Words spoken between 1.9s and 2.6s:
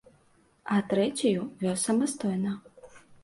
самастойна.